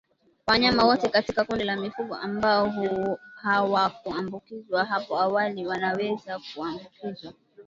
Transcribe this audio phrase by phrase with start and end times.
[0.47, 2.71] Wanyama wote katika kundi la mifugo ambao
[3.35, 7.33] hawakuambukizwa hapo awali wanaweza kuambukizwa